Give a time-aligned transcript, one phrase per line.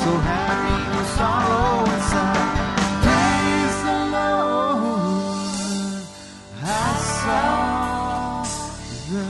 [0.00, 2.50] so happy with sorrow inside.
[3.04, 6.02] Praise the Lord.
[6.62, 6.66] I
[7.20, 8.44] saw
[9.10, 9.24] the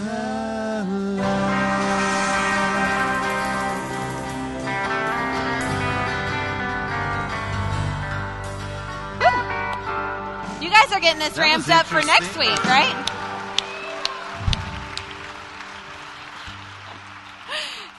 [1.18, 1.80] light.
[10.62, 13.19] You guys are getting this That ramped up for next week, right?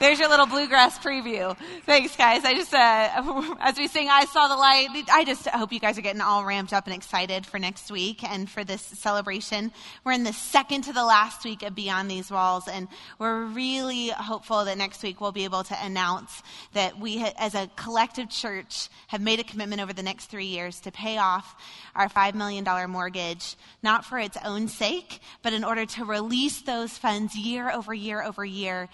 [0.02, 1.56] There's your little bluegrass preview.
[1.86, 2.44] Thanks, guys.
[2.44, 5.96] I just, uh, as we sing I Saw the Light, I just hope you guys
[5.96, 9.70] are getting all ramped up and excited for next week and for this celebration.
[10.02, 12.88] We're in the second to the last week of Beyond These Walls, and
[13.20, 16.42] we're really hopeful that next week we'll be able to announce
[16.72, 20.80] that we, as a collective church, have made a commitment over the next three years
[20.80, 21.54] to pay off
[21.94, 26.98] our $5 million mortgage, not for its own sake, but in order to release those
[26.98, 28.88] funds year over year over year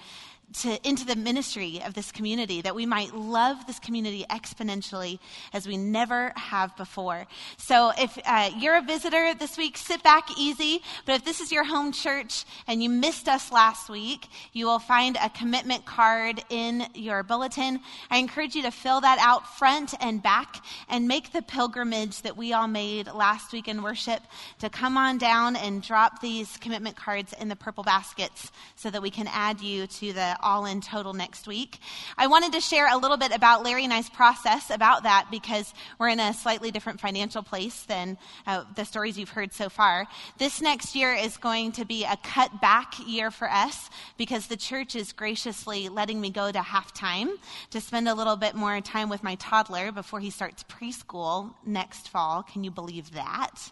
[0.55, 5.18] to, into the ministry of this community, that we might love this community exponentially
[5.52, 7.27] as we never have before.
[7.57, 10.82] So if uh, you're a visitor this week, sit back easy.
[11.05, 14.79] But if this is your home church and you missed us last week, you will
[14.79, 17.80] find a commitment card in your bulletin.
[18.10, 22.37] I encourage you to fill that out front and back and make the pilgrimage that
[22.37, 24.23] we all made last week in worship
[24.60, 29.02] to come on down and drop these commitment cards in the purple baskets so that
[29.02, 31.78] we can add you to the all in total next week.
[32.16, 35.72] I wanted to share a little bit about Larry and I's process about that because
[35.98, 40.06] we're in a slightly different financial place than uh, the stories you've heard so far.
[40.38, 44.56] This next year is going to be a cut back year for us because the
[44.56, 47.30] church is graciously letting me go to half time
[47.70, 52.09] to spend a little bit more time with my toddler before he starts preschool next
[52.09, 52.42] fall.
[52.42, 53.70] Can you believe that?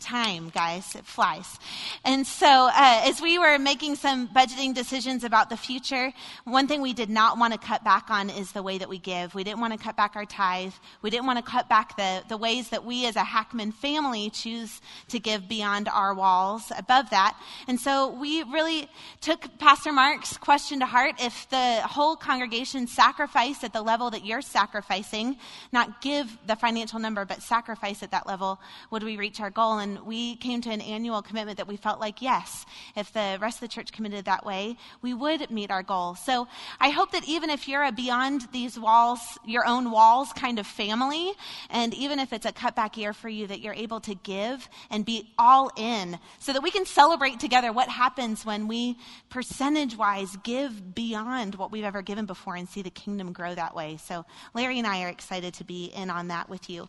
[0.00, 0.94] Time, guys.
[0.94, 1.58] It flies.
[2.04, 6.12] And so, uh, as we were making some budgeting decisions about the future,
[6.44, 8.98] one thing we did not want to cut back on is the way that we
[8.98, 9.34] give.
[9.34, 10.72] We didn't want to cut back our tithe.
[11.02, 14.30] We didn't want to cut back the, the ways that we as a Hackman family
[14.30, 17.38] choose to give beyond our walls above that.
[17.66, 18.88] And so, we really
[19.20, 21.16] took Pastor Mark's question to heart.
[21.20, 25.36] If the whole congregation sacrificed at the level that you're sacrificing,
[25.72, 28.60] not give the financial number, but sacrifice at that level,
[28.90, 29.78] would we reach our goal?
[29.78, 32.66] And we came to an annual commitment that we felt like, yes,
[32.96, 36.14] if the rest of the church committed that way, we would meet our goal.
[36.14, 36.48] So
[36.80, 40.66] I hope that even if you're a beyond these walls, your own walls kind of
[40.66, 41.32] family,
[41.70, 45.04] and even if it's a cutback year for you, that you're able to give and
[45.04, 48.96] be all in so that we can celebrate together what happens when we
[49.30, 53.74] percentage wise give beyond what we've ever given before and see the kingdom grow that
[53.74, 53.96] way.
[53.96, 54.24] So
[54.54, 56.88] Larry and I are excited to be in on that with you.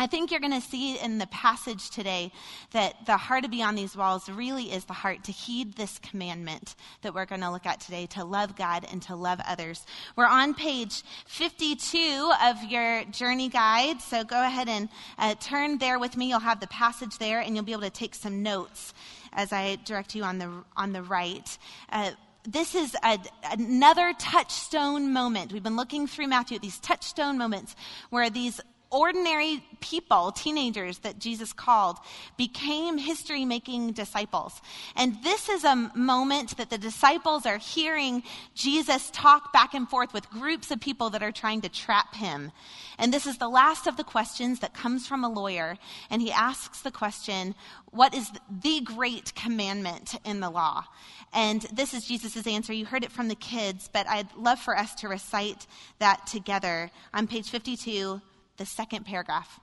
[0.00, 2.32] I think you're going to see in the passage today
[2.70, 6.74] that the heart of Beyond These Walls really is the heart to heed this commandment
[7.02, 9.84] that we're going to look at today to love God and to love others.
[10.16, 15.98] We're on page 52 of your journey guide, so go ahead and uh, turn there
[15.98, 16.30] with me.
[16.30, 18.94] You'll have the passage there, and you'll be able to take some notes
[19.34, 21.58] as I direct you on the, on the right.
[21.92, 22.12] Uh,
[22.48, 23.18] this is a,
[23.52, 25.52] another touchstone moment.
[25.52, 27.76] We've been looking through Matthew at these touchstone moments
[28.08, 31.98] where these ordinary people, teenagers that Jesus called,
[32.36, 34.60] became history making disciples.
[34.96, 38.22] And this is a moment that the disciples are hearing
[38.54, 42.50] Jesus talk back and forth with groups of people that are trying to trap him.
[42.98, 45.78] And this is the last of the questions that comes from a lawyer.
[46.10, 47.54] And he asks the question,
[47.90, 50.84] What is the great commandment in the law?
[51.32, 52.72] And this is Jesus' answer.
[52.72, 55.66] You heard it from the kids, but I'd love for us to recite
[56.00, 58.20] that together on page 52
[58.60, 59.58] the second paragraph.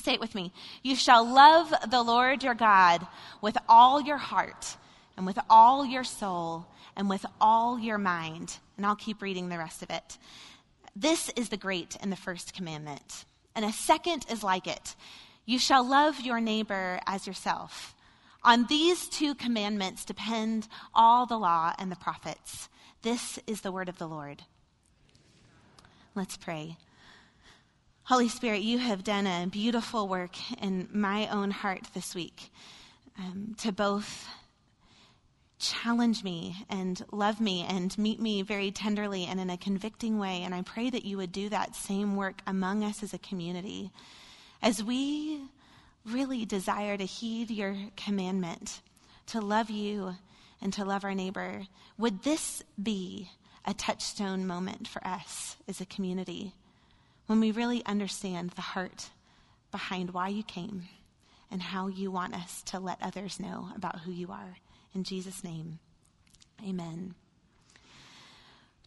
[0.00, 0.52] Say it with me.
[0.84, 3.04] You shall love the Lord your God
[3.42, 4.76] with all your heart
[5.16, 6.66] and with all your soul
[6.96, 8.58] and with all your mind.
[8.76, 10.18] And I'll keep reading the rest of it.
[10.94, 13.24] This is the great and the first commandment.
[13.56, 14.94] And a second is like it.
[15.44, 17.92] You shall love your neighbor as yourself.
[18.44, 22.68] On these two commandments depend all the law and the prophets.
[23.02, 24.44] This is the word of the Lord.
[26.14, 26.76] Let's pray.
[28.04, 32.50] Holy Spirit, you have done a beautiful work in my own heart this week
[33.16, 34.26] um, to both
[35.60, 40.42] challenge me and love me and meet me very tenderly and in a convicting way.
[40.42, 43.92] And I pray that you would do that same work among us as a community
[44.60, 45.40] as we
[46.04, 48.80] really desire to heed your commandment
[49.26, 50.16] to love you
[50.60, 51.68] and to love our neighbor.
[51.98, 53.30] Would this be
[53.64, 56.52] a touchstone moment for us as a community?
[57.32, 59.08] When we really understand the heart
[59.70, 60.82] behind why you came
[61.50, 64.58] and how you want us to let others know about who you are.
[64.94, 65.78] In Jesus' name,
[66.62, 67.14] amen.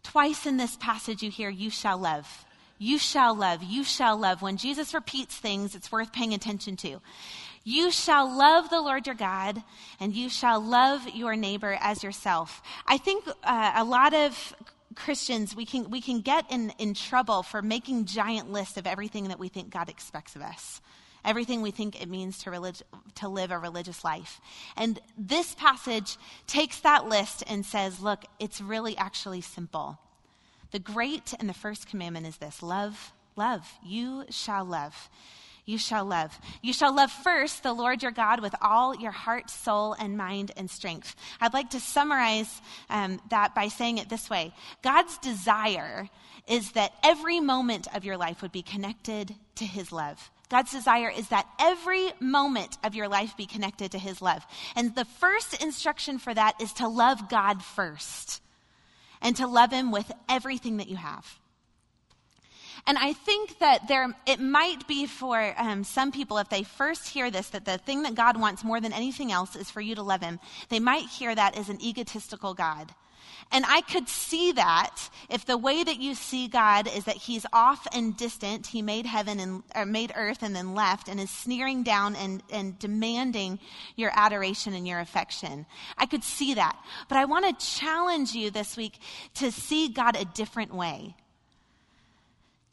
[0.04, 2.46] Twice in this passage, you hear, You shall love.
[2.78, 3.64] You shall love.
[3.64, 4.44] You shall love.
[4.44, 7.02] When Jesus repeats things, it's worth paying attention to.
[7.64, 9.64] You shall love the Lord your God,
[10.00, 12.62] and you shall love your neighbor as yourself.
[12.86, 14.56] I think uh, a lot of
[14.96, 19.28] Christians, we can, we can get in, in trouble for making giant lists of everything
[19.28, 20.82] that we think God expects of us
[21.26, 22.84] everything we think it means to, relig-
[23.16, 24.40] to live a religious life.
[24.78, 29.98] And this passage takes that list and says, look, it's really actually simple.
[30.72, 33.74] The great and the first commandment is this love, love.
[33.84, 35.10] You shall love.
[35.66, 36.40] You shall love.
[36.62, 40.52] You shall love first the Lord your God with all your heart, soul, and mind
[40.56, 41.16] and strength.
[41.42, 44.54] I'd like to summarize um, that by saying it this way
[44.84, 46.08] God's desire
[46.48, 50.30] is that every moment of your life would be connected to his love.
[50.50, 54.46] God's desire is that every moment of your life be connected to His love.
[54.76, 58.42] And the first instruction for that is to love God first
[59.22, 61.40] and to love Him with everything that you have.
[62.88, 67.08] And I think that there, it might be for um, some people, if they first
[67.08, 69.96] hear this, that the thing that God wants more than anything else is for you
[69.96, 70.40] to love Him,
[70.70, 72.94] they might hear that as an egotistical God.
[73.52, 77.46] And I could see that if the way that you see God is that he's
[77.54, 81.30] off and distant, he made heaven and or made earth and then left and is
[81.30, 83.60] sneering down and, and demanding
[83.96, 85.66] your adoration and your affection.
[85.98, 86.78] I could see that.
[87.08, 89.00] But I want to challenge you this week
[89.36, 91.16] to see God a different way.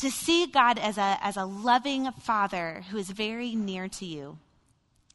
[0.03, 4.39] To see God as a, as a loving father who is very near to you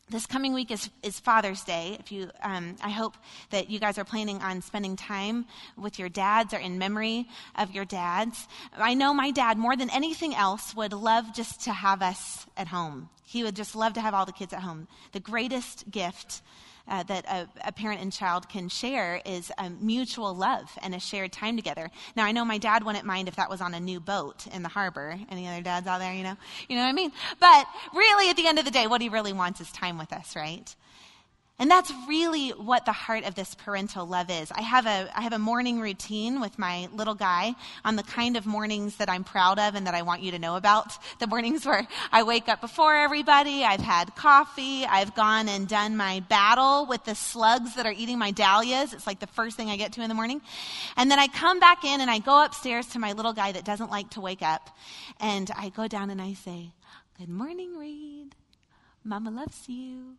[0.09, 1.97] this coming week is, is Father's Day.
[1.99, 3.15] If you, um, I hope
[3.49, 5.45] that you guys are planning on spending time
[5.75, 8.47] with your dads or in memory of your dads.
[8.77, 12.69] I know my dad, more than anything else, would love just to have us at
[12.69, 13.09] home.
[13.25, 14.87] He would just love to have all the kids at home.
[15.11, 16.41] The greatest gift
[16.87, 20.99] uh, that a, a, parent and child can share is a mutual love and a
[20.99, 21.91] shared time together.
[22.15, 24.63] Now, I know my dad wouldn't mind if that was on a new boat in
[24.63, 25.19] the harbor.
[25.29, 26.37] Any other dads out there, you know?
[26.69, 27.11] You know what I mean?
[27.39, 30.13] But really, at the end of the day, what he really wants is time with
[30.13, 30.73] us, right?
[31.59, 34.51] And that's really what the heart of this parental love is.
[34.51, 38.37] I have a, I have a morning routine with my little guy on the kind
[38.37, 40.93] of mornings that I'm proud of and that I want you to know about.
[41.17, 45.97] The mornings where I wake up before everybody, I've had coffee, I've gone and done
[45.97, 48.93] my battle with the slugs that are eating my dahlias.
[48.93, 50.41] It's like the first thing I get to in the morning.
[50.95, 53.65] And then I come back in and I go upstairs to my little guy that
[53.65, 54.69] doesn't like to wake up.
[55.19, 56.73] And I go down and I say,
[57.17, 58.35] Good morning, Reed.
[59.03, 60.17] Mama loves you.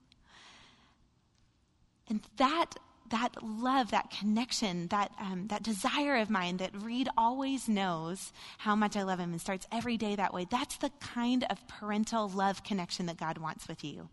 [2.19, 2.75] And that,
[3.11, 8.75] that love, that connection, that, um, that desire of mine that Reed always knows how
[8.75, 12.29] much I love him and starts every day that way, that's the kind of parental
[12.29, 14.09] love connection that God wants with you.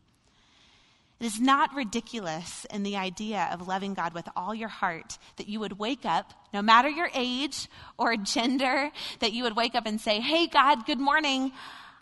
[1.20, 5.48] It is not ridiculous in the idea of loving God with all your heart that
[5.48, 9.88] you would wake up, no matter your age or gender, that you would wake up
[9.88, 11.54] and say, Hey, God, good morning.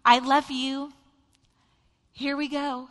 [0.04, 0.92] I love you.
[2.12, 2.90] Here we go.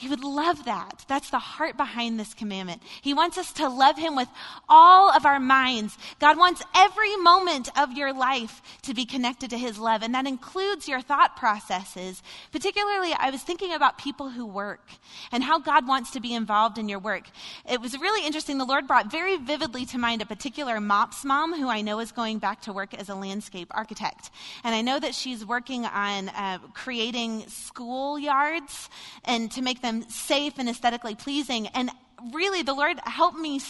[0.00, 1.04] He would love that.
[1.08, 2.82] That's the heart behind this commandment.
[3.02, 4.28] He wants us to love Him with
[4.66, 5.98] all of our minds.
[6.18, 10.26] God wants every moment of your life to be connected to His love, and that
[10.26, 12.22] includes your thought processes.
[12.50, 14.88] Particularly, I was thinking about people who work
[15.32, 17.24] and how God wants to be involved in your work.
[17.70, 18.56] It was really interesting.
[18.56, 22.10] The Lord brought very vividly to mind a particular MOPS mom who I know is
[22.10, 24.30] going back to work as a landscape architect.
[24.64, 28.88] And I know that she's working on uh, creating schoolyards
[29.26, 31.66] and to make them them safe and aesthetically pleasing.
[31.68, 31.90] And
[32.32, 33.60] really, the Lord helped me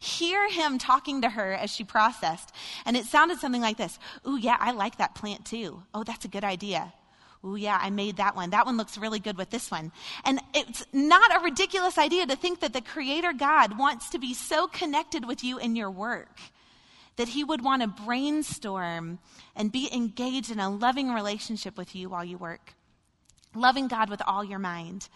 [0.00, 2.52] hear him talking to her as she processed.
[2.84, 5.82] And it sounded something like this Ooh, yeah, I like that plant too.
[5.94, 6.92] Oh, that's a good idea.
[7.44, 8.50] Oh, yeah, I made that one.
[8.50, 9.92] That one looks really good with this one.
[10.24, 14.34] And it's not a ridiculous idea to think that the Creator God wants to be
[14.34, 16.40] so connected with you in your work
[17.16, 19.18] that He would want to brainstorm
[19.54, 22.74] and be engaged in a loving relationship with you while you work.
[23.54, 25.08] Loving God with all your mind.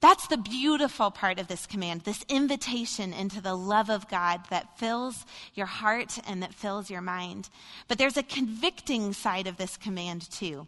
[0.00, 4.78] That's the beautiful part of this command, this invitation into the love of God that
[4.78, 7.50] fills your heart and that fills your mind.
[7.86, 10.66] But there's a convicting side of this command too,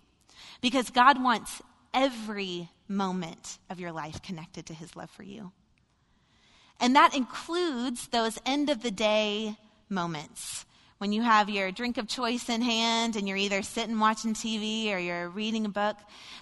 [0.60, 1.62] because God wants
[1.94, 5.52] every moment of your life connected to his love for you.
[6.78, 9.56] And that includes those end of the day
[9.88, 10.66] moments
[11.02, 14.94] when you have your drink of choice in hand and you're either sitting watching TV
[14.94, 15.97] or you're reading a book,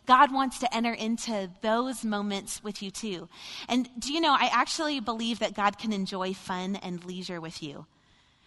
[0.05, 3.31] God wants to enter into those moments with you too.
[3.71, 7.63] And do you know, I actually believe that God can enjoy fun and leisure with
[7.63, 7.87] you.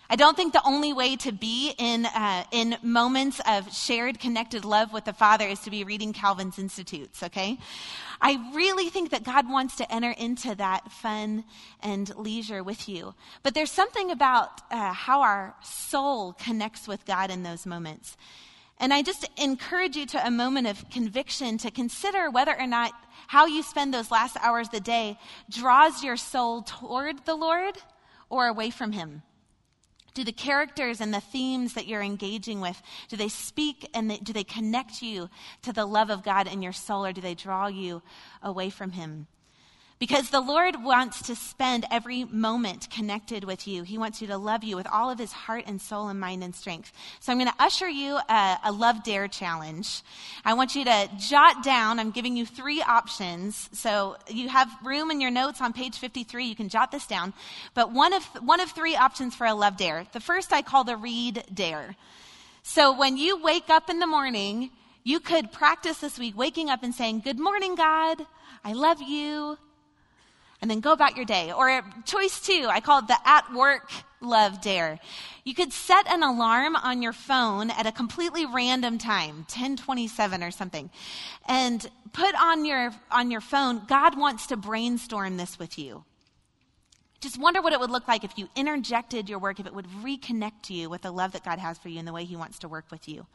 [0.09, 4.65] I don't think the only way to be in, uh, in moments of shared, connected
[4.65, 7.57] love with the Father is to be reading Calvin's Institutes, okay?
[8.21, 11.45] I really think that God wants to enter into that fun
[11.81, 13.15] and leisure with you.
[13.43, 18.17] But there's something about uh, how our soul connects with God in those moments.
[18.79, 22.91] And I just encourage you to a moment of conviction to consider whether or not
[23.27, 25.17] how you spend those last hours of the day
[25.49, 27.77] draws your soul toward the Lord
[28.29, 29.23] or away from Him.
[30.13, 34.17] Do the characters and the themes that you're engaging with, do they speak and they,
[34.17, 35.29] do they connect you
[35.63, 38.01] to the love of God in your soul or do they draw you
[38.41, 39.27] away from Him?
[39.99, 43.83] Because the Lord wants to spend every moment connected with you.
[43.83, 46.43] He wants you to love you with all of his heart and soul and mind
[46.43, 46.91] and strength.
[47.19, 50.01] So I'm going to usher you a, a, love dare challenge.
[50.43, 53.69] I want you to jot down, I'm giving you three options.
[53.71, 56.45] So you have room in your notes on page 53.
[56.45, 57.33] You can jot this down.
[57.73, 60.05] But one of, one of three options for a love dare.
[60.11, 61.95] The first I call the Reed dare.
[62.63, 64.71] So when you wake up in the morning,
[65.03, 68.25] you could practice this week waking up and saying, Good morning, God.
[68.63, 69.57] I love you
[70.63, 71.51] and then go about your day.
[71.51, 73.91] Or choice two, I call it the at work
[74.21, 74.97] love dare.
[75.43, 80.51] You could set an alarm on your phone at a completely random time, 1027 or
[80.51, 80.89] something,
[81.49, 86.05] and put on your, on your phone, God wants to brainstorm this with you.
[87.19, 89.87] Just wonder what it would look like if you interjected your work, if it would
[90.01, 92.59] reconnect you with the love that God has for you and the way He wants
[92.59, 93.27] to work with you.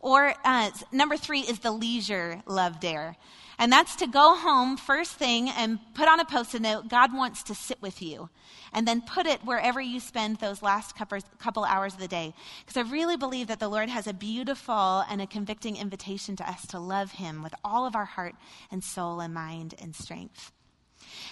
[0.00, 3.16] Or uh, number three is the leisure love dare.
[3.58, 7.12] And that's to go home first thing and put on a post it note, God
[7.12, 8.30] wants to sit with you.
[8.72, 12.34] And then put it wherever you spend those last couple hours of the day.
[12.64, 16.48] Because I really believe that the Lord has a beautiful and a convicting invitation to
[16.48, 18.34] us to love Him with all of our heart
[18.70, 20.52] and soul and mind and strength.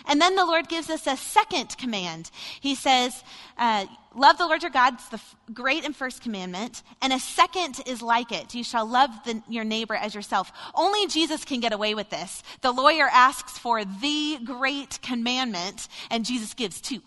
[0.06, 2.30] And then the Lord gives us a second command.
[2.60, 3.22] He says,
[3.58, 5.20] uh, Love the Lord your God, it's the
[5.52, 6.82] great and first commandment.
[7.02, 8.54] And a second is like it.
[8.54, 10.50] You shall love the, your neighbor as yourself.
[10.74, 12.42] Only Jesus can get away with this.
[12.62, 17.02] The lawyer asks for the great commandment, and Jesus gives two.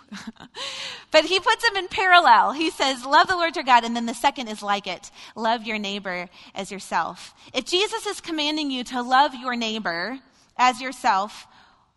[1.12, 2.52] but he puts them in parallel.
[2.52, 5.10] He says, Love the Lord your God, and then the second is like it.
[5.36, 7.34] Love your neighbor as yourself.
[7.56, 10.20] If Jesus is commanding you to love your neighbor
[10.58, 11.48] as yourself,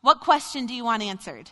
[0.02, 1.50] what question do you want answered?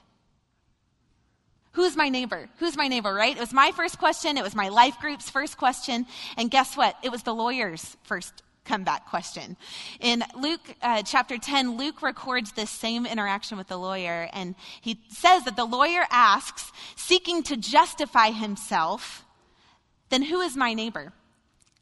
[1.73, 2.49] Who's my neighbor?
[2.59, 3.37] Who's my neighbor, right?
[3.37, 4.37] It was my first question.
[4.37, 6.05] It was my life group's first question.
[6.37, 6.97] And guess what?
[7.03, 9.57] It was the lawyer's first comeback question.
[10.01, 14.29] In Luke uh, chapter 10, Luke records this same interaction with the lawyer.
[14.33, 19.25] And he says that the lawyer asks, seeking to justify himself,
[20.09, 21.13] then who is my neighbor?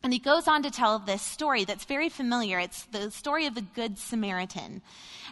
[0.02, 2.60] And he goes on to tell this story that's very familiar.
[2.60, 4.80] It's the story of the Good Samaritan.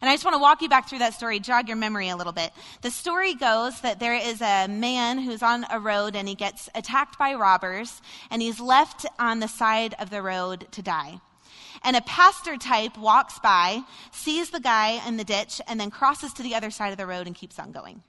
[0.00, 2.16] And I just want to walk you back through that story, jog your memory a
[2.16, 2.50] little bit.
[2.82, 6.68] The story goes that there is a man who's on a road and he gets
[6.74, 11.20] attacked by robbers and he's left on the side of the road to die.
[11.84, 16.32] And a pastor type walks by, sees the guy in the ditch, and then crosses
[16.34, 18.02] to the other side of the road and keeps on going.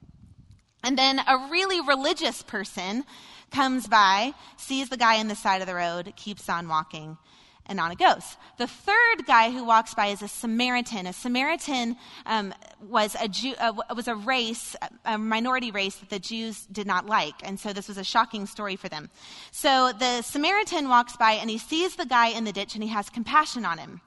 [0.84, 3.04] And then a really religious person
[3.52, 7.18] comes by, sees the guy in the side of the road, keeps on walking,
[7.66, 8.38] and on it goes.
[8.58, 11.06] The third guy who walks by is a Samaritan.
[11.06, 16.20] A Samaritan um, was a Jew, uh, was a race, a minority race that the
[16.20, 19.10] Jews did not like, and so this was a shocking story for them.
[19.52, 22.90] So the Samaritan walks by and he sees the guy in the ditch and he
[22.90, 24.02] has compassion on him.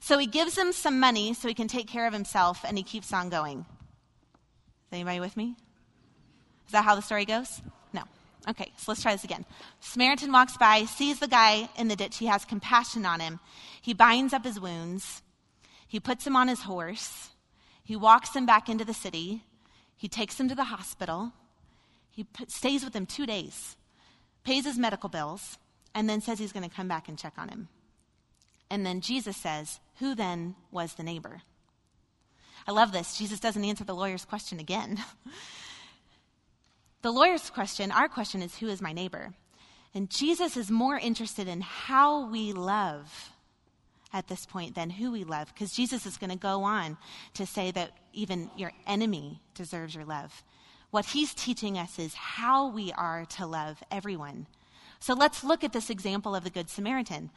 [0.00, 2.84] So he gives him some money so he can take care of himself, and he
[2.84, 3.60] keeps on going.
[3.60, 5.56] Is anybody with me?
[6.66, 7.60] Is that how the story goes?
[7.92, 8.02] No.
[8.48, 9.44] Okay, so let's try this again.
[9.80, 12.18] Samaritan walks by, sees the guy in the ditch.
[12.18, 13.40] He has compassion on him.
[13.80, 15.22] He binds up his wounds.
[15.86, 17.30] He puts him on his horse.
[17.82, 19.44] He walks him back into the city.
[19.96, 21.32] He takes him to the hospital.
[22.10, 23.76] He p- stays with him two days,
[24.44, 25.58] pays his medical bills,
[25.94, 27.68] and then says he's going to come back and check on him.
[28.70, 31.42] And then Jesus says, Who then was the neighbor?
[32.66, 33.16] I love this.
[33.16, 35.02] Jesus doesn't answer the lawyer's question again.
[37.04, 39.34] The lawyer's question, our question is, Who is my neighbor?
[39.92, 43.30] And Jesus is more interested in how we love
[44.10, 46.96] at this point than who we love, because Jesus is going to go on
[47.34, 50.42] to say that even your enemy deserves your love.
[50.92, 54.46] What he's teaching us is how we are to love everyone.
[55.04, 57.28] So let's look at this example of the Good Samaritan.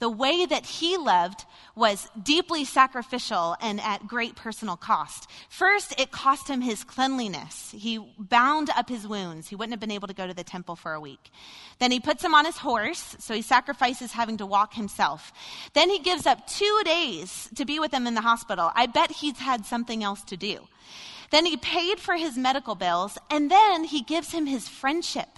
[0.00, 1.44] The way that he loved
[1.76, 5.30] was deeply sacrificial and at great personal cost.
[5.48, 7.72] First, it cost him his cleanliness.
[7.78, 9.46] He bound up his wounds.
[9.46, 11.30] He wouldn't have been able to go to the temple for a week.
[11.78, 15.32] Then he puts him on his horse, so he sacrifices having to walk himself.
[15.74, 18.72] Then he gives up two days to be with him in the hospital.
[18.74, 20.66] I bet he's had something else to do.
[21.30, 25.28] Then he paid for his medical bills, and then he gives him his friendship.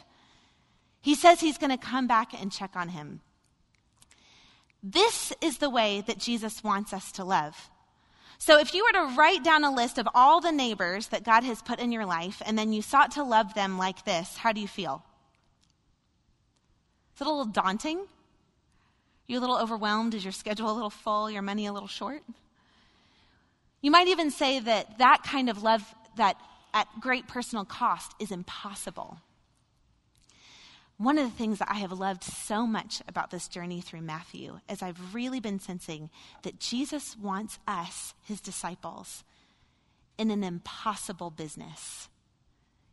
[1.05, 3.21] He says he's going to come back and check on him.
[4.83, 7.69] This is the way that Jesus wants us to love.
[8.39, 11.45] So, if you were to write down a list of all the neighbors that God
[11.45, 14.53] has put in your life, and then you sought to love them like this, how
[14.53, 15.05] do you feel?
[17.15, 18.07] Is it a little daunting?
[19.27, 20.15] You a little overwhelmed?
[20.15, 21.31] Is your schedule a little full?
[21.31, 22.23] Your money a little short?
[23.83, 25.83] You might even say that that kind of love
[26.17, 26.39] that
[26.73, 29.19] at great personal cost is impossible.
[30.97, 34.61] One of the things that I have loved so much about this journey through Matthew
[34.69, 36.09] is I've really been sensing
[36.43, 39.25] that Jesus wants us, his disciples,
[40.17, 42.09] in an impossible business.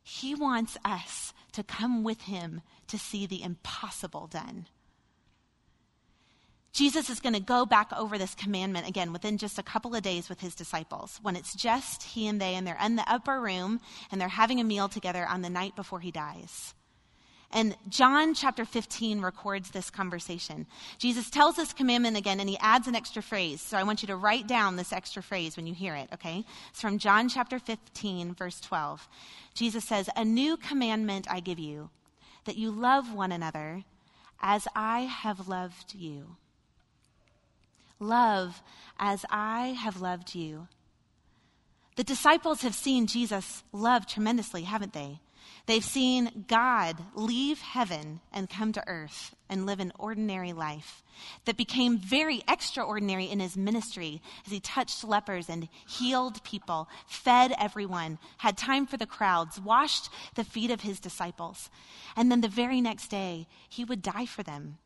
[0.02, 4.66] He wants us to come with him to see the impossible done.
[6.74, 10.02] Jesus is going to go back over this commandment again within just a couple of
[10.02, 13.40] days with his disciples when it's just he and they, and they're in the upper
[13.40, 13.80] room
[14.10, 16.74] and they're having a meal together on the night before he dies.
[17.54, 20.68] And John chapter 15 records this conversation.
[20.98, 23.62] Jesus tells this commandment again, and he adds an extra phrase.
[23.62, 26.46] So I want you to write down this extra phrase when you hear it, okay?
[26.70, 29.08] It's from John chapter 15, verse 12.
[29.54, 31.90] Jesus says, A new commandment I give you,
[32.46, 33.84] that you love one another
[34.42, 36.38] as I have loved you.
[38.00, 38.62] Love
[38.98, 40.68] as I have loved you.
[41.98, 45.20] The disciples have seen Jesus love tremendously, haven't they?
[45.66, 51.04] They've seen God leave heaven and come to earth and live an ordinary life
[51.46, 57.54] that became very extraordinary in his ministry as he touched lepers and healed people, fed
[57.60, 61.70] everyone, had time for the crowds, washed the feet of his disciples.
[62.16, 64.78] And then the very next day, he would die for them.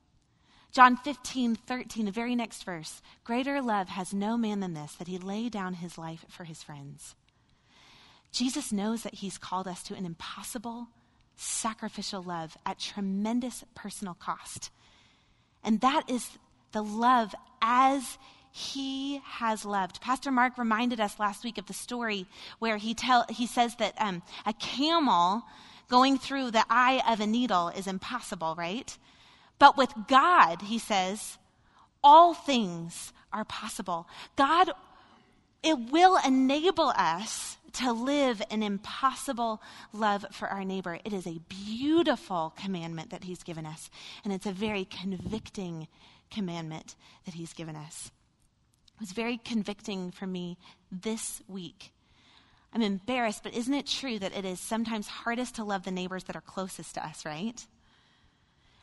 [0.72, 3.02] John 15, 13, the very next verse.
[3.24, 6.62] Greater love has no man than this, that he lay down his life for his
[6.64, 7.16] friends.
[8.36, 10.88] Jesus knows that he's called us to an impossible,
[11.38, 14.72] sacrificial love at tremendous personal cost.
[15.64, 16.38] And that is
[16.74, 18.18] the love as
[18.52, 20.02] he has loved.
[20.02, 22.26] Pastor Mark reminded us last week of the story
[22.60, 25.44] where he, tell, he says that um, a camel
[25.88, 28.98] going through the eye of a needle is impossible, right?
[29.60, 31.38] But with God, he says,
[32.04, 34.08] all things are possible.
[34.36, 34.72] God,
[35.64, 39.62] it will enable us to live an impossible
[39.94, 41.00] love for our neighbor.
[41.04, 43.90] It is a beautiful commandment that he's given us,
[44.24, 45.88] and it's a very convicting
[46.32, 48.12] commandment that he's given us.
[48.96, 50.58] It was very convicting for me
[50.92, 51.92] this week.
[52.74, 56.26] I'm embarrassed, but isn't it true that it is sometimes hardest to love the neighbors
[56.26, 57.66] that are closest to us, right?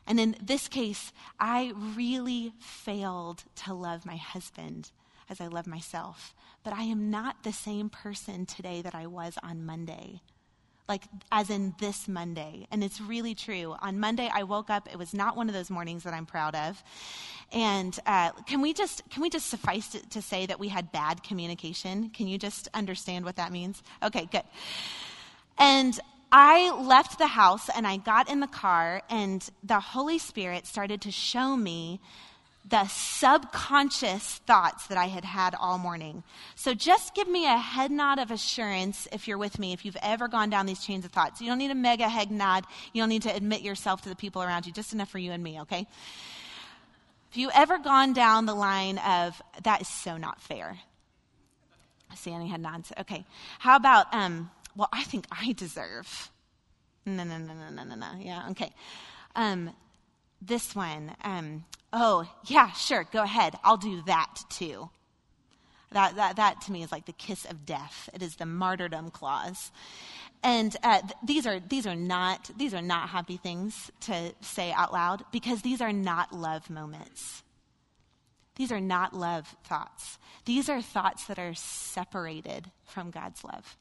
[0.05, 4.91] And in this case, I really failed to love my husband
[5.29, 6.33] as I love myself.
[6.63, 10.21] But I am not the same person today that I was on Monday.
[10.89, 12.67] Like, as in this Monday.
[12.69, 13.73] And it's really true.
[13.81, 14.89] On Monday, I woke up.
[14.91, 16.83] It was not one of those mornings that I'm proud of.
[17.53, 20.91] And uh, can, we just, can we just suffice to, to say that we had
[20.91, 22.09] bad communication?
[22.09, 23.81] Can you just understand what that means?
[24.03, 24.43] Okay, good.
[25.57, 25.97] And
[26.33, 30.99] I left the house and I got in the car, and the Holy Spirit started
[31.01, 32.01] to show me
[32.65, 36.23] the subconscious thoughts that I had had all morning.
[36.55, 39.97] So just give me a head nod of assurance if you're with me, if you've
[40.01, 41.41] ever gone down these chains of thoughts.
[41.41, 42.65] You don't need a mega head nod.
[42.93, 45.31] You don't need to admit yourself to the people around you, just enough for you
[45.31, 45.87] and me, okay?
[47.31, 50.79] Have you ever gone down the line of, that is so not fair?
[52.15, 52.91] Sandy had nods.
[52.99, 53.25] Okay.
[53.59, 56.31] How about, um, well, I think I deserve.
[57.05, 58.07] No, no, no, no, no, no, no.
[58.19, 58.71] Yeah, okay.
[59.35, 59.71] Um,
[60.41, 61.15] this one.
[61.23, 63.55] Um, oh, yeah, sure, go ahead.
[63.63, 64.89] I'll do that too.
[65.91, 68.09] That, that, that to me is like the kiss of death.
[68.13, 69.71] It is the martyrdom clause.
[70.41, 74.71] And uh, th- these, are, these, are not, these are not happy things to say
[74.71, 77.43] out loud because these are not love moments.
[78.55, 80.17] These are not love thoughts.
[80.45, 83.77] These are thoughts that are separated from God's love.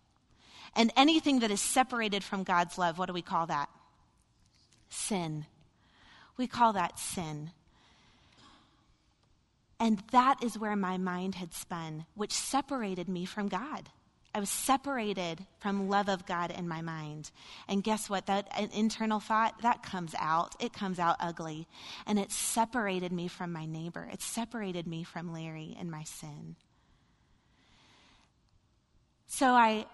[0.76, 3.68] And anything that is separated from God's love, what do we call that?
[4.88, 5.46] Sin.
[6.36, 7.50] We call that sin.
[9.82, 13.88] And that is where my mind had spun, which separated me from God.
[14.32, 17.32] I was separated from love of God in my mind.
[17.66, 18.26] And guess what?
[18.26, 20.54] That an internal thought, that comes out.
[20.60, 21.66] It comes out ugly.
[22.06, 24.08] And it separated me from my neighbor.
[24.12, 26.54] It separated me from Larry and my sin.
[29.26, 29.86] So I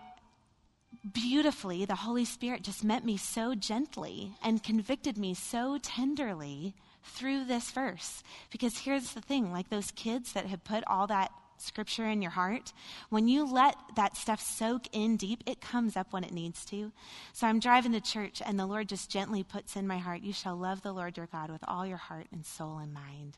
[1.14, 6.74] beautifully, the Holy Spirit just met me so gently and convicted me so tenderly
[7.08, 8.22] through this verse.
[8.50, 12.30] Because here's the thing like those kids that had put all that scripture in your
[12.30, 12.72] heart,
[13.10, 16.92] when you let that stuff soak in deep, it comes up when it needs to.
[17.32, 20.32] So I'm driving to church, and the Lord just gently puts in my heart, You
[20.32, 23.36] shall love the Lord your God with all your heart and soul and mind.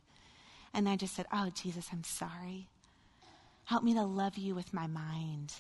[0.73, 2.69] And I just said, Oh, Jesus, I'm sorry.
[3.65, 5.55] Help me to love you with my mind.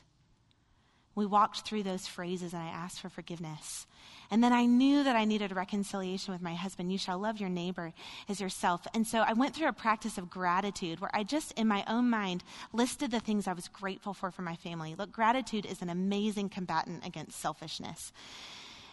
[1.21, 3.87] We walked through those phrases and I asked for forgiveness.
[4.31, 6.91] And then I knew that I needed reconciliation with my husband.
[6.91, 7.93] You shall love your neighbor
[8.27, 8.87] as yourself.
[8.95, 12.09] And so I went through a practice of gratitude where I just, in my own
[12.09, 14.95] mind, listed the things I was grateful for for my family.
[14.97, 18.15] Look, gratitude is an amazing combatant against selfishness.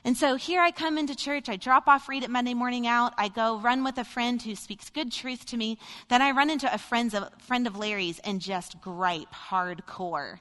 [0.04, 1.48] And so here I come into church.
[1.48, 3.14] I drop off Reed it Monday morning out.
[3.18, 5.80] I go run with a friend who speaks good truth to me.
[6.10, 10.40] Then I run into a friend of, friend of Larry's and just gripe hardcore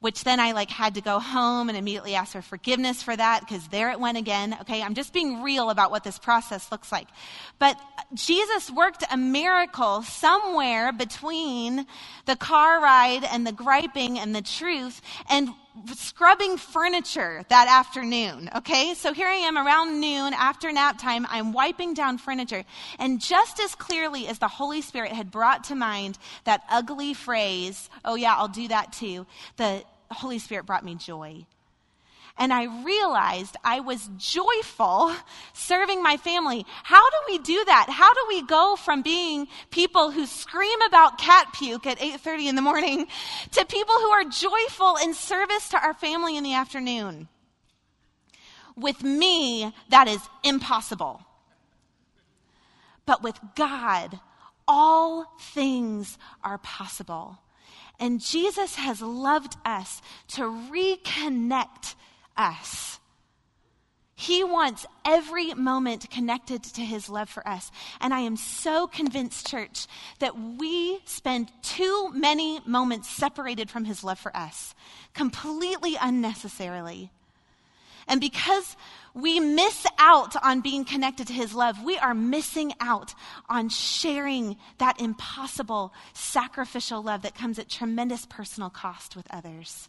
[0.00, 3.40] which then I like had to go home and immediately ask for forgiveness for that
[3.40, 4.56] because there it went again.
[4.62, 7.06] Okay, I'm just being real about what this process looks like.
[7.58, 7.78] But
[8.14, 11.86] Jesus worked a miracle somewhere between
[12.24, 15.50] the car ride and the griping and the truth and
[15.94, 18.50] scrubbing furniture that afternoon.
[18.56, 21.26] Okay, so here I am around noon after nap time.
[21.30, 22.64] I'm wiping down furniture.
[22.98, 27.88] And just as clearly as the Holy Spirit had brought to mind that ugly phrase,
[28.04, 31.46] oh yeah, I'll do that too, the Holy Spirit brought me joy.
[32.40, 35.14] And I realized I was joyful
[35.52, 36.64] serving my family.
[36.84, 37.90] How do we do that?
[37.90, 42.56] How do we go from being people who scream about cat puke at 8:30 in
[42.56, 43.06] the morning
[43.52, 47.28] to people who are joyful in service to our family in the afternoon?
[48.74, 51.20] With me, that is impossible.
[53.04, 54.18] But with God,
[54.66, 57.36] all things are possible.
[57.98, 61.96] And Jesus has loved us to reconnect
[62.36, 62.98] us.
[64.20, 67.72] He wants every moment connected to his love for us.
[68.02, 69.86] And I am so convinced, church,
[70.18, 74.74] that we spend too many moments separated from his love for us,
[75.14, 77.10] completely unnecessarily.
[78.06, 78.76] And because
[79.14, 83.14] we miss out on being connected to his love, we are missing out
[83.48, 89.88] on sharing that impossible sacrificial love that comes at tremendous personal cost with others.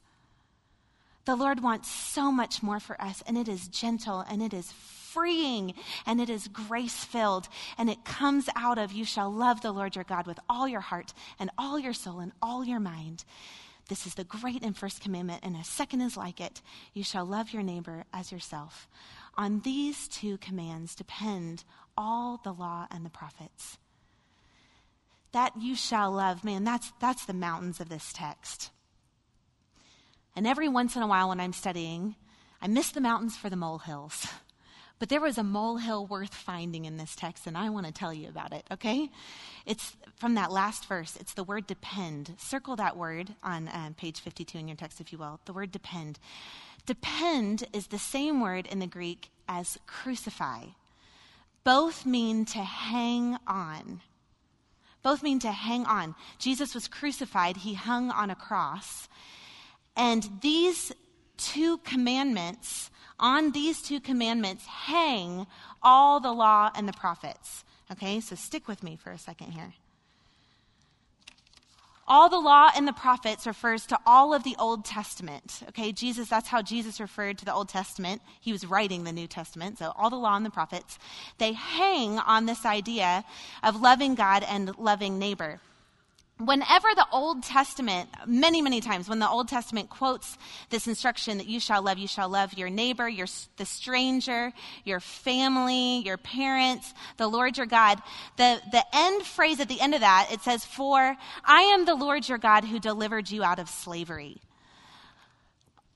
[1.26, 4.72] The Lord wants so much more for us, and it is gentle and it is
[4.72, 5.74] freeing
[6.06, 7.48] and it is grace filled.
[7.78, 10.82] And it comes out of you shall love the Lord your God with all your
[10.82, 13.24] heart and all your soul and all your mind.
[13.88, 16.62] This is the great and first commandment, and a second is like it
[16.94, 18.88] you shall love your neighbor as yourself.
[19.38, 21.64] On these two commands depend
[21.98, 23.78] all the law and the prophets.
[25.34, 28.72] That you shall love, man, that's, that's the mountains of this text.
[30.36, 32.16] And every once in a while when I'm studying,
[32.62, 34.28] I miss the mountains for the molehills.
[35.02, 38.14] But there was a molehill worth finding in this text, and I want to tell
[38.14, 39.10] you about it, okay?
[39.66, 41.18] It's from that last verse.
[41.20, 42.36] It's the word depend.
[42.38, 45.40] Circle that word on um, page 52 in your text, if you will.
[45.46, 46.20] The word depend.
[46.86, 50.66] Depend is the same word in the Greek as crucify.
[51.64, 54.02] Both mean to hang on.
[55.02, 56.14] Both mean to hang on.
[56.38, 59.10] Jesus was crucified, he hung on a cross.
[59.96, 60.92] And these
[61.38, 65.46] two commandments on these two commandments hang
[65.82, 67.64] all the law and the prophets.
[67.92, 69.74] Okay, so stick with me for a second here.
[72.08, 75.62] All the law and the prophets refers to all of the Old Testament.
[75.70, 78.22] Okay, Jesus, that's how Jesus referred to the Old Testament.
[78.42, 79.78] He was writing the New Testament.
[79.78, 81.00] So all the law and the prophets,
[81.38, 83.24] they hang on this idea
[83.64, 85.62] of loving God and loving neighbor
[86.46, 90.38] whenever the Old Testament, many, many times, when the Old Testament quotes
[90.70, 93.28] this instruction that you shall love, you shall love your neighbor, your,
[93.58, 94.52] the stranger,
[94.84, 98.02] your family, your parents, the Lord your God,
[98.38, 101.96] the, the end phrase at the end of that, it says, For I am the
[101.96, 104.38] Lord your God who delivered you out of slavery.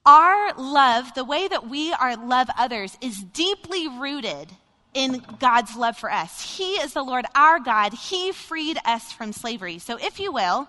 [0.05, 4.51] Our love, the way that we are love others, is deeply rooted
[4.95, 6.57] in God's love for us.
[6.57, 7.93] He is the Lord our God.
[7.93, 9.77] He freed us from slavery.
[9.77, 10.67] So, if you will,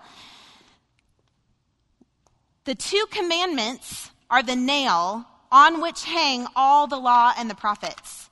[2.65, 8.29] the two commandments are the nail on which hang all the law and the prophets.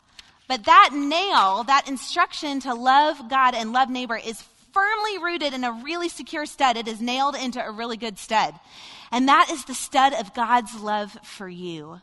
[0.47, 5.63] But that nail, that instruction to love God and love neighbor, is firmly rooted in
[5.63, 6.77] a really secure stud.
[6.77, 8.53] It is nailed into a really good stud.
[9.12, 12.01] And that is the stud of God's love for you.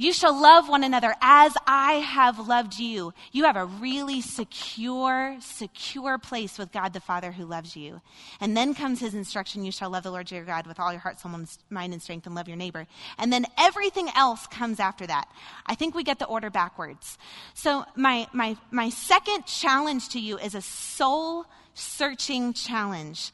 [0.00, 3.12] You shall love one another as I have loved you.
[3.32, 8.00] You have a really secure, secure place with God the Father who loves you.
[8.40, 11.00] And then comes his instruction you shall love the Lord your God with all your
[11.00, 11.32] heart, soul,
[11.68, 12.86] mind, and strength, and love your neighbor.
[13.18, 15.28] And then everything else comes after that.
[15.66, 17.18] I think we get the order backwards.
[17.54, 23.32] So, my, my, my second challenge to you is a soul searching challenge.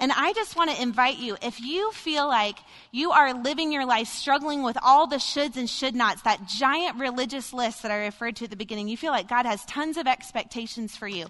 [0.00, 2.58] And I just want to invite you, if you feel like
[2.92, 7.00] you are living your life struggling with all the shoulds and should nots, that giant
[7.00, 9.96] religious list that I referred to at the beginning, you feel like God has tons
[9.96, 11.26] of expectations for you.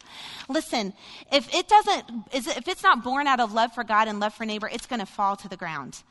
[0.48, 0.92] Listen,
[1.32, 4.44] if it doesn't, if it's not born out of love for God and love for
[4.44, 6.02] neighbor, it's going to fall to the ground.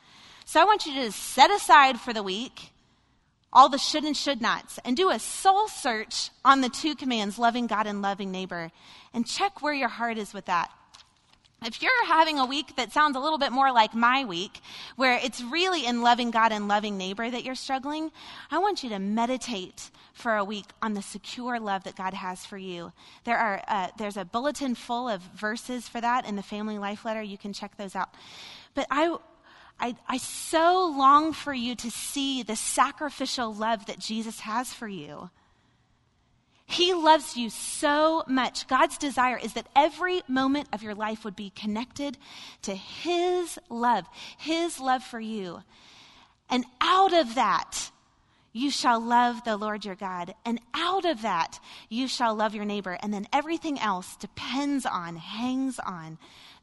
[0.44, 2.72] So I want you to set aside for the week
[3.52, 7.38] all the should and should nots and do a soul search on the two commands,
[7.38, 8.72] loving God and loving neighbor,
[9.14, 10.70] and check where your heart is with that.
[11.64, 14.60] If you're having a week that sounds a little bit more like my week,
[14.94, 18.12] where it's really in loving God and loving neighbor that you're struggling,
[18.48, 22.46] I want you to meditate for a week on the secure love that God has
[22.46, 22.92] for you.
[23.24, 27.04] There are, uh, there's a bulletin full of verses for that in the Family Life
[27.04, 27.22] Letter.
[27.22, 28.10] You can check those out.
[28.74, 29.16] But I,
[29.80, 34.86] I, I so long for you to see the sacrificial love that Jesus has for
[34.86, 35.30] you.
[36.70, 38.68] He loves you so much.
[38.68, 42.18] God's desire is that every moment of your life would be connected
[42.60, 44.04] to His love,
[44.36, 45.62] His love for you.
[46.50, 47.90] And out of that,
[48.52, 50.34] you shall love the Lord your God.
[50.44, 52.98] And out of that, you shall love your neighbor.
[53.02, 56.18] And then everything else depends on, hangs on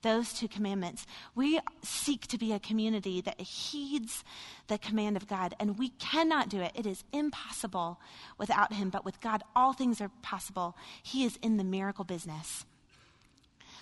[0.05, 1.07] those two commandments.
[1.33, 4.23] We seek to be a community that heeds
[4.67, 6.71] the command of God, and we cannot do it.
[6.75, 7.99] It is impossible
[8.37, 10.77] without Him, but with God, all things are possible.
[11.01, 12.65] He is in the miracle business.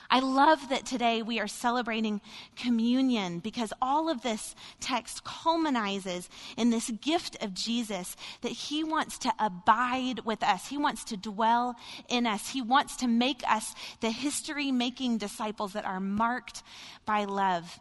[0.10, 2.22] I love that today we are celebrating
[2.56, 9.18] communion because all of this text culminizes in this gift of Jesus that he wants
[9.20, 10.68] to abide with us.
[10.68, 11.76] He wants to dwell
[12.08, 12.50] in us.
[12.50, 16.64] He wants to make us the history making disciples that are marked
[17.06, 17.80] by love.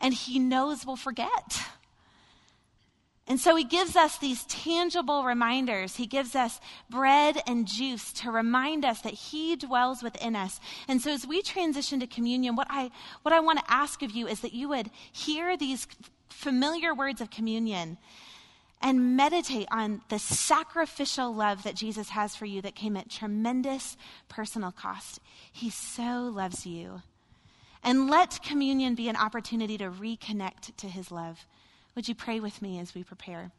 [0.00, 1.67] And he knows we'll forget.
[3.28, 5.96] And so he gives us these tangible reminders.
[5.96, 10.60] He gives us bread and juice to remind us that he dwells within us.
[10.88, 12.90] And so as we transition to communion, what I,
[13.22, 15.86] what I want to ask of you is that you would hear these
[16.30, 17.98] familiar words of communion
[18.80, 23.96] and meditate on the sacrificial love that Jesus has for you that came at tremendous
[24.28, 25.20] personal cost.
[25.52, 27.02] He so loves you.
[27.82, 31.46] And let communion be an opportunity to reconnect to his love.
[31.98, 33.50] Would you pray with me as we prepare?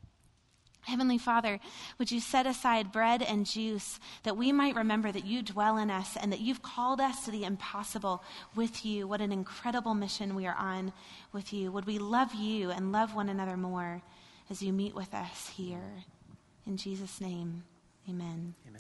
[0.84, 1.60] Heavenly Father,
[1.97, 5.91] would you set aside bread and juice that we might remember that you dwell in
[5.91, 8.23] us and that you've called us to the impossible
[8.56, 9.10] with you?
[9.10, 10.93] What an incredible mission we are on
[11.34, 11.69] with you.
[11.73, 14.02] Would we love you and love one another more
[14.49, 16.06] as you meet with us here?
[16.65, 17.65] In Jesus' name,
[18.08, 18.56] amen.
[18.65, 18.78] amen.